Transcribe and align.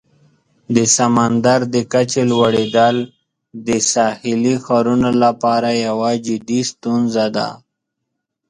د 0.75 0.77
سمندر 0.97 1.59
د 1.73 1.75
کچې 1.93 2.23
لوړیدل 2.31 2.97
د 3.67 3.69
ساحلي 3.91 4.55
ښارونو 4.65 5.09
لپاره 5.23 5.69
یوه 5.87 6.11
جدي 6.25 6.61
ستونزه 6.71 7.25
ده. 7.35 7.49